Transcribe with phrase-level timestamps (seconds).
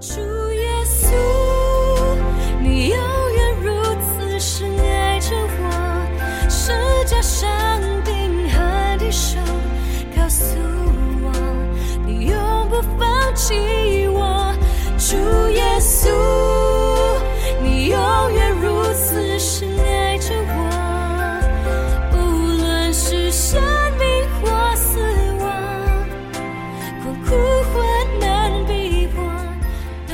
[0.00, 0.20] 主
[0.52, 1.14] 耶稣，
[2.60, 2.98] 你永
[3.32, 6.72] 远如此深爱着我，十
[7.06, 7.48] 架上
[8.04, 9.38] 钉痕的手
[10.16, 10.56] 告诉
[11.22, 11.32] 我，
[12.06, 14.54] 你永不放弃我。
[14.98, 15.16] 主
[15.50, 16.08] 耶稣，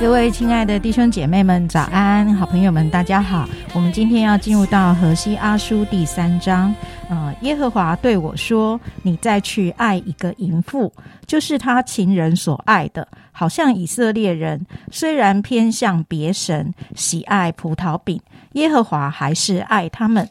[0.01, 2.35] 各位亲爱的弟兄姐妹们，早安！
[2.35, 3.47] 好朋友们，大家好。
[3.75, 6.75] 我们今天要进入到河西阿书第三章。
[7.11, 10.91] 呃，耶和华对我说：“你再去爱一个淫妇，
[11.27, 18.19] 就是他情人所爱的，好像以色列人虽然偏向别神，喜爱葡萄饼，
[18.53, 20.27] 耶和华还是爱他们。”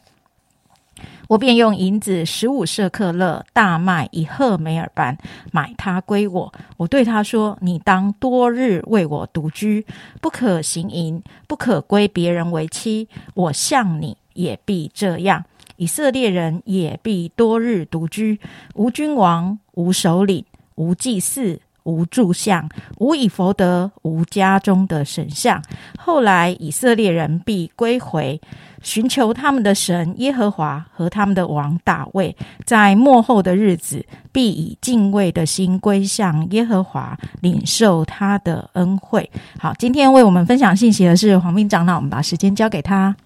[1.30, 5.16] 我便用银子十五舍克勒，大麦一赫梅尔班，
[5.52, 6.52] 买它归我。
[6.76, 9.86] 我对他说：“你当多日为我独居，
[10.20, 13.08] 不可行淫，不可归别人为妻。
[13.34, 15.44] 我向你也必这样。
[15.76, 18.40] 以色列人也必多日独居，
[18.74, 25.60] 无君王，无首领，无祭祀。”无柱像，无以佛得，无家中的神像。
[25.98, 28.40] 后来以色列人必归回，
[28.80, 32.34] 寻求他们的神耶和华和他们的王大卫。
[32.64, 39.28] 在末后的日子，必以敬畏的心归向耶和华，领受他的恩惠。
[39.58, 43.16] 好，今天为我们分享信息的是黄明长老，我们把时间交给他。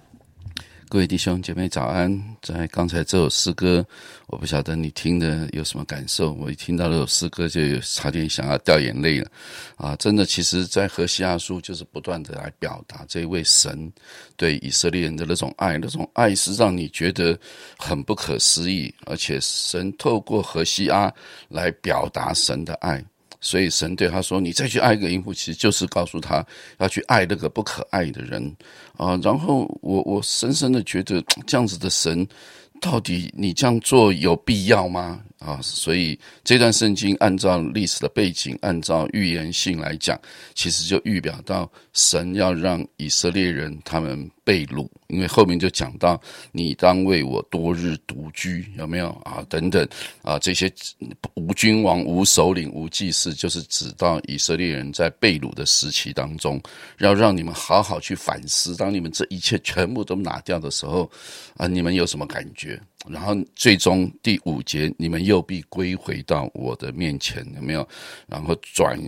[0.95, 2.37] 各位弟兄姐妹早安！
[2.41, 3.85] 在刚才这首诗歌，
[4.29, 6.33] 我不晓得你听的有什么感受。
[6.35, 9.29] 我一听到这首诗歌，就有差点想要掉眼泪了
[9.75, 9.97] 啊！
[9.97, 13.93] 真的，其实，在何西阿书就是不断的来表达这位神
[14.37, 17.37] 对以色列人的那种爱，那种爱是让你觉得
[17.77, 21.13] 很不可思议，而且神透过何西阿
[21.49, 23.05] 来表达神的爱。
[23.45, 26.45] 所以神对他说：“你再去爱一个淫妇，其实就是告诉他
[26.79, 28.43] 要去爱那个不可爱的人
[28.97, 32.27] 啊。”然后我我深深的觉得，这样子的神，
[32.81, 35.21] 到底你这样做有必要吗？
[35.45, 40.19] 啊，所以这段圣经按照历史的背景，按照预言性来讲，
[40.55, 46.19] 其实就预表到神要让以色列人他们被掳，因为后面就讲到
[46.51, 49.45] 你当为我多日独居，有没有啊？
[49.49, 49.87] 等等
[50.23, 50.73] 啊，这些
[51.35, 56.59] 无君王、无首领、无祭司，就是指到以色列人在被掳的时期当中，
[57.01, 61.11] 要让你们好好去反思，当你们这一切全部都拿掉的时候，
[61.59, 62.81] 啊，你们有什么感觉？
[63.09, 67.87] 然后最终第五节，你们又必归回到我的面前，有没有？
[68.27, 68.99] 然后转，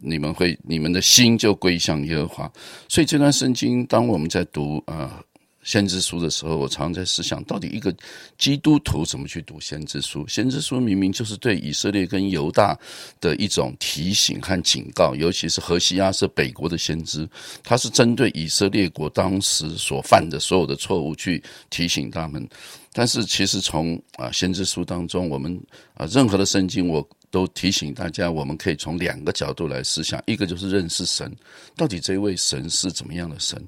[0.00, 2.52] 你们会，你们的心就归向耶和华。
[2.88, 5.22] 所以这段圣经，当我们在读啊
[5.62, 7.94] 先知书的时候，我常常在思想，到底一个
[8.38, 10.26] 基督徒怎么去读先知书？
[10.28, 12.76] 先知书明明就是对以色列跟犹大
[13.20, 17.28] 的一种提醒和警告，尤其是何西阿是北国的先知，
[17.62, 22.48] 他是针对以色列国当时所犯的所有的错误去提醒他们。
[22.98, 25.54] 但是，其实从啊先知书当中，我们
[25.92, 30.18] 啊任何的圣经，我都提醒大家，我们可以从两个角度来思想。
[30.24, 31.30] 一个就是认识神，
[31.76, 33.62] 到底这位神是怎么样的神？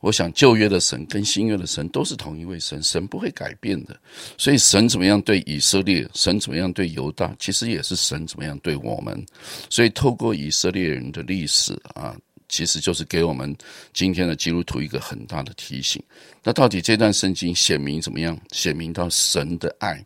[0.00, 3.96] 我想旧约的神跟新约的神都是同一位神，神不会改变的。
[4.36, 9.24] 所以神怎么样对以色列，神怎么样对犹大，其实也是神怎么样对我们。
[9.70, 12.16] 所以透过以色列人的历史啊。
[12.54, 13.52] 其实就是给我们
[13.92, 16.00] 今天的基督徒一个很大的提醒。
[16.40, 18.38] 那到底这段圣经显明怎么样？
[18.52, 20.00] 显明到神的爱，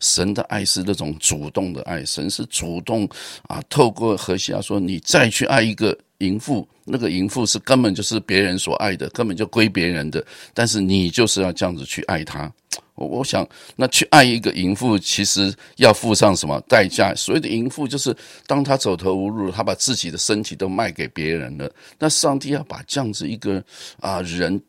[0.00, 3.08] 神的爱是那种主动的爱，神是主动
[3.48, 10.22] 啊，透过何西亚说：“你再去爱一个淫妇，那个淫妇是根本就是别人所爱的，根本就归别人的，
[10.52, 12.52] 但是你就是要这样子去爱他。”
[12.94, 13.46] 我我想，
[13.76, 17.14] 那去爱一个淫妇，其实要付上什么代价？
[17.14, 18.16] 所谓的淫妇，就是
[18.46, 21.70] 当他走投无路，他把自己的身体都卖给别人了。
[21.98, 23.62] 那上帝要把这样子一个
[24.00, 24.62] 啊人。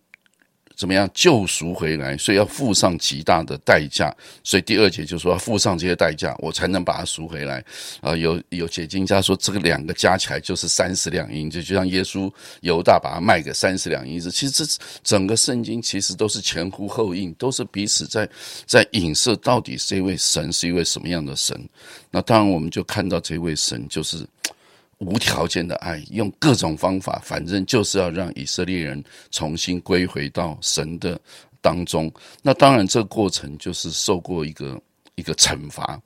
[0.75, 2.17] 怎么样救赎回来？
[2.17, 4.15] 所以要付上极大的代价。
[4.43, 7.63] 所以第二节就说要付上这些代价，我才能把它赎回来。
[8.01, 12.31] 啊，有有解经家说，这个两个加起来就是三十两银子，就像耶稣
[12.61, 14.29] 犹大把它卖给三十两银子。
[14.29, 18.29] 其实这整个圣经其实都是前呼后应，都是彼此在
[18.65, 21.59] 在影射到底这位神是一位什么样的神。
[22.11, 24.25] 那当然我们就看到这位神就是。
[24.99, 31.19] 无条件的爱，用各种方法，反正就是要让以色列人重新归回到神的
[31.61, 32.11] 当中。
[32.41, 34.81] 那当然，这个过程就是受过一个
[35.15, 36.01] 一个惩罚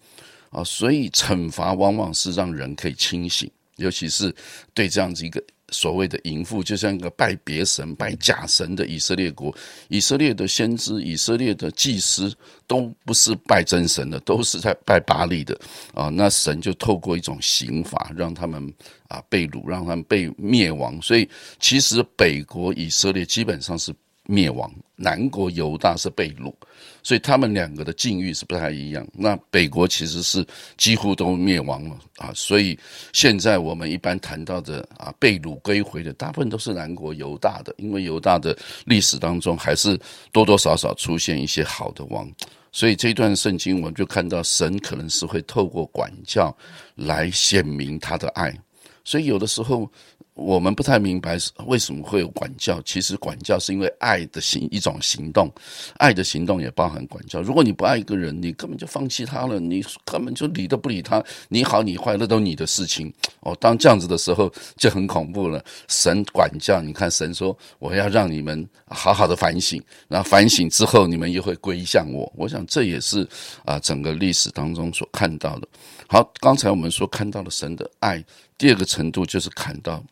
[0.50, 3.50] 啊，所以惩罚往往是让人可以清醒
[3.80, 4.34] 尤其是
[4.74, 5.44] 对这样子一个。
[5.72, 9.56] 所谓的淫妇，就像一个拜别神、拜假神的以色列国，
[9.88, 12.36] 以色列的先知、以色列的祭司
[12.66, 15.56] 都不是拜真神的，都是在拜巴利的
[15.94, 16.10] 啊。
[16.10, 18.74] 那神就透过一种刑罚，让他们
[19.10, 21.00] 啊被掳，让他们被灭亡。
[21.04, 21.30] 所以，
[21.60, 23.94] 其实北国以色列基本上是。
[24.30, 26.54] 灭亡，南国犹大是被掳，
[27.02, 29.08] 所以他们两个的境遇是不太一样。
[29.12, 30.46] 那北国其实是
[30.78, 32.78] 几乎都灭亡了啊，所以
[33.12, 38.56] 现在我们一般谈到的啊被掳归回的，大部分都是南国犹大的，因为犹大的
[38.86, 40.00] 历史当中还是
[40.32, 42.32] 多多少少出现一些好的王，
[42.72, 46.56] 所以这一段圣经我们就看到神可能是会透过管教
[46.94, 48.56] 来显明他的爱，
[49.04, 49.92] 所以有的时候。
[50.40, 52.82] 我们不太明白为什么会有管教。
[52.84, 55.52] 其实管教是因为爱的行一种行动，
[55.98, 57.42] 爱的行动也包含管教。
[57.42, 61.24] 如果你不爱一个人，你根本就放弃他了，你根本就理都不理他。
[61.50, 63.14] 你好你坏，那都你的事情。
[63.42, 65.64] 哦，当这样子的时候就很恐怖了。
[65.88, 72.32] 神管教，你看神说我要让你们好好的反省，然后反省之后你们又会归向我。
[72.36, 73.28] 我想这也是
[73.66, 75.68] 啊整个历史当中所看到的。
[76.08, 78.24] 好，刚才我们说看到了神的爱，
[78.58, 80.04] 第二个程度就是看到。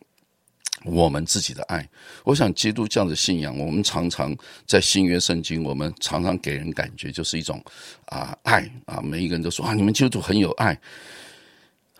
[0.84, 1.88] 我们自己的爱，
[2.24, 4.36] 我想基督教的信仰，我们常常
[4.66, 7.62] 在新约圣经，我们常常给人感觉就是一种
[8.06, 10.78] 啊爱啊，每一个人都说啊，你们基督徒很有爱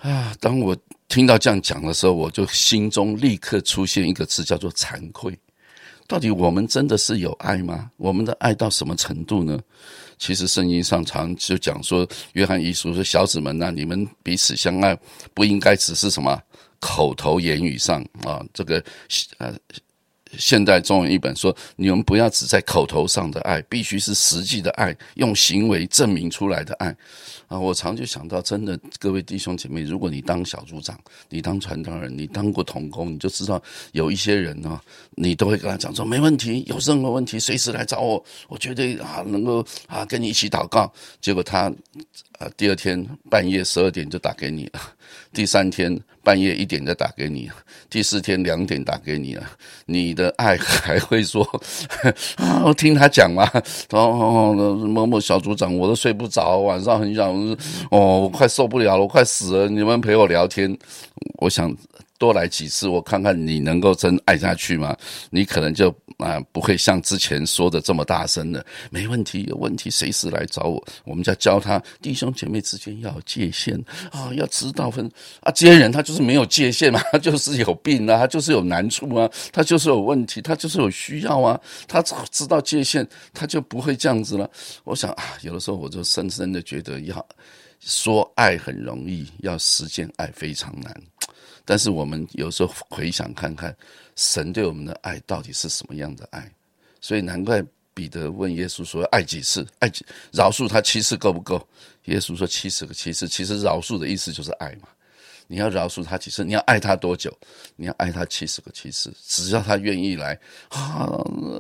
[0.01, 0.35] 啊。
[0.41, 0.77] 当我
[1.09, 5.37] 听到这样讲的时候，我就心中立刻出现一个词，叫做惭愧。
[6.07, 7.91] 到底我们真的是有爱吗？
[7.99, 9.61] 我们的爱到什么程度呢？
[10.19, 14.99] 其实圣经上常就讲说，约翰一书说：“小子们呐，你们彼此相爱，
[15.35, 16.41] 不应该只是什么。”
[16.81, 18.83] 口头言语上啊，这个
[19.39, 19.55] 呃，
[20.37, 26.95] 现代中文译本说，你们不要只在口头上的爱，必须是实际的爱，用行为证明出来的爱
[27.47, 27.59] 啊。
[27.59, 34.79] 我常就想到，真的，各位弟兄姐妹，如果你当小组长，你当传道人，你当过童工，你就知道有一些人呢，
[35.17, 40.93] 你都会跟他讲说，没问题，有任何问题随时来找我，我绝对啊能够啊跟你一起祷告。
[41.23, 41.73] 结果他
[42.39, 44.81] 啊第二天半夜十二点就打给你了，
[45.33, 46.01] 第三天。
[46.21, 47.51] 半夜一点再打给你，
[47.89, 49.43] 第四天两点打给你了，
[49.87, 51.43] 你的爱还会说
[52.37, 52.61] 啊？
[52.67, 53.51] 我 听他讲嘛，
[53.93, 54.53] 哦，
[54.87, 57.33] 某某小组长，我都睡不着，晚上很想，
[57.91, 60.77] 哦，我快受不了了，我快死了，你们陪我聊天，
[61.39, 61.75] 我想。
[62.19, 64.97] 多来几次，我看看你能够真爱下去吗？
[65.31, 68.65] 你可能就啊不会像之前说的这么大声了。
[68.91, 70.85] 没问题，有问题随时来找我。
[71.05, 73.77] 我们在教他弟兄姐妹之间要界限
[74.11, 75.11] 啊，要知道分
[75.41, 75.51] 啊。
[75.53, 81.59] 这些人他就是没有界限嘛， 他就是有病啊，他就是有难处啊，他就是有问题，他就是有需要啊。
[81.87, 84.51] 他知道界限，他就不会这样子了。
[84.85, 87.25] 我想啊，有的时候我就深深的觉得，要
[87.81, 90.95] 说爱很容易，要实践爱非常难。
[91.69, 93.77] 但是我们有时候回想看看，
[94.17, 96.51] 神对我们的爱到底是什么样的爱？
[96.99, 97.63] 所以难怪
[97.93, 99.67] 彼得问耶稣说：“爱几次？
[99.79, 99.93] 爱
[100.33, 101.63] 饶恕他七次够不够？”
[102.09, 104.89] 耶稣说：“七十个七次。”其实饶恕的意思就是爱嘛。
[105.49, 106.45] 你要饶恕他几次？
[106.45, 107.37] 你要爱他多久？
[107.75, 111.09] 你要爱他七十个七次，只要他愿意来啊！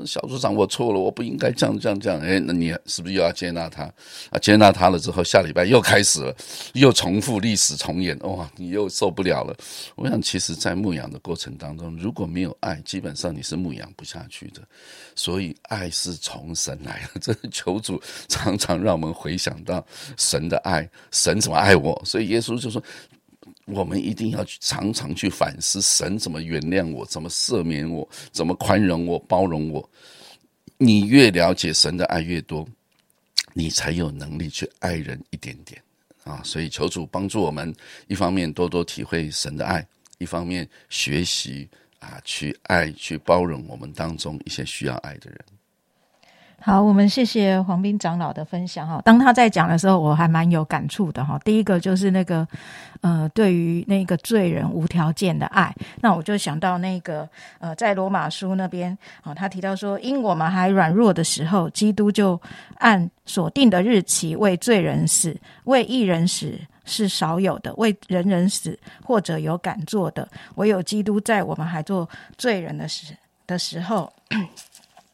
[0.06, 2.20] 小组长，我错了，我不应该这样这样这样。
[2.20, 3.84] 哎，那你是不是又要接纳他？
[4.30, 6.36] 啊，接纳他了之后，下礼拜又开始了，
[6.74, 8.18] 又重复历史重演。
[8.18, 9.56] 哇，你又受不了了。
[9.96, 14.60] 我想，其实，在牧养的过程当中，如果没有爱，基本上你是牧养不下去的。
[15.14, 17.20] 所以，爱是从神来的。
[17.32, 17.98] 这求主
[18.28, 19.82] 常常让我们回想到
[20.18, 21.98] 神的爱，神怎么爱我。
[22.04, 22.82] 所以，耶稣就说。
[23.70, 29.88] 我们一定要去常常去反思神怎么原谅我，怎么赦免我，怎么宽容我、包容我。
[30.78, 32.66] 你越了解神的爱越多，
[33.52, 35.82] 你才有能力去爱人一点点
[36.24, 36.40] 啊！
[36.44, 37.74] 所以求主帮助我们，
[38.06, 39.86] 一方面多多体会神的爱，
[40.18, 45.40] 一方面学习啊去爱、去包容我们当中一些需要爱的人。
[46.60, 49.00] 好，我们谢谢黄斌长老的分享哈。
[49.04, 51.38] 当他在讲的时候，我还蛮有感触的哈。
[51.44, 52.46] 第一个就是那个，
[53.00, 57.26] 呃，对于那个罪人无条件的爱，那我就想到那个，
[57.60, 62.38] 呃，在罗马书那边啊，他提到说，因我们还软弱的时候，基督就
[62.78, 65.34] 按所定的日期为罪人死，
[65.64, 73.14] 为一人死是少有的，为人人死或者有敢做的，唯有基督在我们还做罪人的时
[73.46, 74.12] 的时候。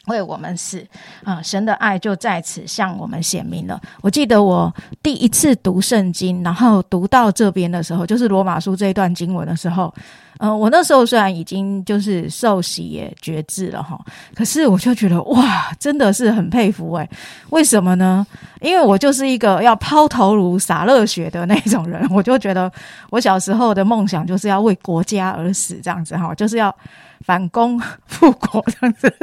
[0.06, 0.84] 为我们死
[1.24, 1.40] 啊！
[1.42, 3.80] 神的爱就在此向我们显明了。
[4.02, 9.92] 我记得我第一次读圣经，然后读到这边的时候，就是罗马书这一段经文的时候，
[10.38, 13.98] 呃，我那时候虽然已经就是受洗也觉志了哈，
[14.34, 17.08] 可是我就觉得哇，真的是很佩服诶。
[17.48, 18.26] 为什么呢？
[18.60, 22.70] 因为我就是一个要抛头颅洒热血的那种人，我就觉得
[23.10, 26.74] 我小时候的梦想就是要为国家而死，这样子哈，就是要
[27.20, 29.14] 反攻 复国这样子。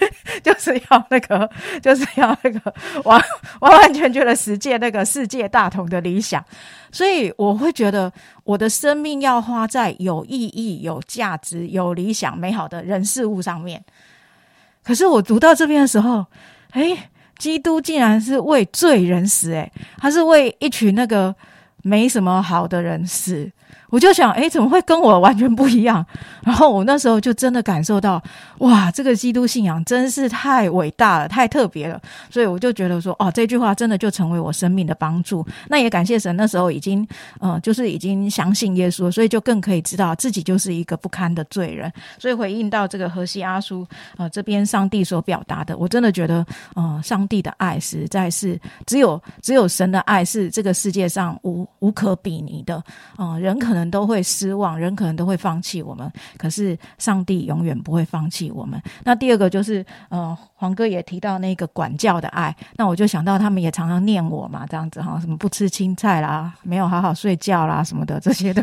[0.42, 1.48] 就是要那个，
[1.82, 3.20] 就是要那个完
[3.60, 6.44] 完完全全的实践那个世界大同的理想，
[6.90, 8.12] 所以我会觉得
[8.44, 13.84] 我的生命要花在有意义、有价值、有理想、美好的人事物上面。
[14.82, 16.24] 可是我读到这边的时候，
[16.70, 21.34] 哎，基督竟然是为罪人死，哎，他是为一群那个
[21.82, 23.50] 没什么好的人死。
[23.90, 26.04] 我就想，哎，怎么会跟我完全不一样？
[26.42, 28.22] 然后我那时候就真的感受到，
[28.58, 32.00] 哇，这个基督信仰真是太伟大了，太特别了。
[32.30, 35.44] 所以我就觉得说，哦，这句话真的就成为我生命的帮助。
[35.68, 37.06] 那也感谢神，那时候已经，
[37.40, 41.92] 嗯，就是已经相信耶稣，所以就更可以知道自己就是一个不堪的罪人。
[42.16, 43.84] 所以回应到这个河西阿叔，
[44.16, 52.80] 呃，这边上帝所表达的，我真的觉得，嗯，上帝的爱实在是只有只有神的爱是这个世界上无无可比拟的。
[53.18, 53.79] 嗯，人可能。
[53.80, 58.80] 人都会失望，人可能都会放弃我们，可是上帝永远不会放弃我们。
[59.04, 68.62] 那第二个就是，嗯，黄哥也提到那个管教的爱，那我就想到他们也常常念我嘛，这样子哈，什么不吃青菜啦，没有好好睡觉啦，什么的这些的，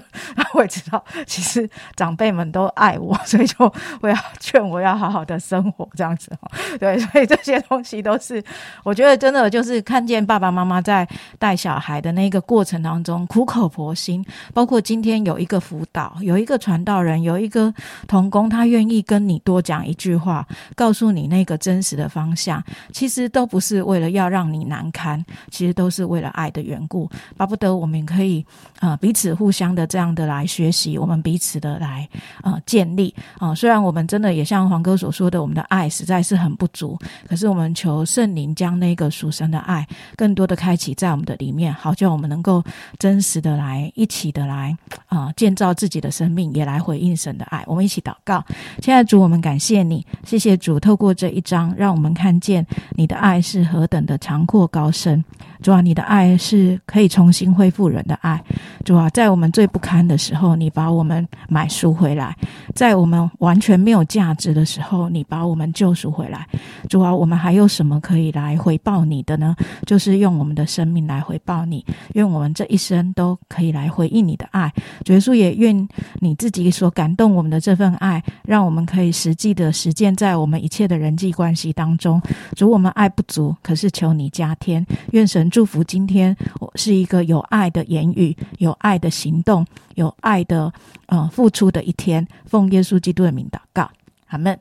[0.54, 3.68] 我也知道，其实长辈们都爱我， 所以就
[4.00, 6.52] 会要劝我要好好的生活这样子哈。
[6.80, 8.44] 对，所以这些东西都是，
[8.84, 11.08] 我觉得真的就是看见爸爸妈妈在
[11.40, 14.24] 带小孩的那个过程当中苦口婆心，
[14.54, 15.02] 包括今。
[15.08, 17.74] 天有一个辅导，有一个传道人，有一个
[18.10, 22.64] 童工，他愿意跟你多讲一句话，告诉你那个真实的方向。
[22.92, 27.10] 其实都不是为了要让你难堪，其实都是为了爱的缘故。
[27.38, 28.46] 巴不得我们可以
[28.80, 32.08] 啊彼此互相的这样的来学习，我们彼此的来
[32.42, 33.56] 啊建立啊。
[33.56, 36.96] 虽然我们真的也像黄哥所说的，我们的爱实在是很不足，
[37.28, 42.64] 可是我们求圣灵将那个属神的爱更多的开启在我们的里面，好叫我们能够
[43.00, 44.78] 真实的来一起的来。
[45.08, 45.32] 啊！
[45.38, 47.64] 建造自己的生命，也来回应神的爱。
[47.66, 48.44] 我们一起祷告，
[48.82, 55.24] 亲爱的主，我们感谢你，谢谢主，透过这一章，让我们看见你的爱是何等的长阔高深。
[55.62, 58.44] 主啊，你的爱是可以重新恢复人的爱。
[58.84, 62.32] 主啊，在我们最不堪的时候，你把我们买赎回来；
[62.76, 66.48] 在我们完全没有价值的时候，你把我们救赎回来。
[66.88, 69.56] 主啊，我们还有什么可以来回报你的呢？
[69.86, 71.84] 就是用我们的生命来回报你。
[72.14, 74.72] 愿我们这一生都可以来回应你的爱。
[75.04, 75.88] 主耶稣也愿
[76.20, 82.22] 你自己所感动我们的这份爱，让我们可以实际的实践在我们一切的人际关系当中。
[82.56, 84.86] 主，我们爱不足，可是求你加添。
[85.14, 85.48] 愿神。
[85.50, 89.66] 祝福今天我是一个有爱的言语、有爱的行动、
[89.98, 90.72] 有爱的
[91.08, 92.26] 呃付出的一天。
[92.46, 93.90] 奉耶稣基督的名祷告，
[94.28, 94.58] 阿门。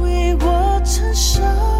[0.00, 1.71] 为我承受。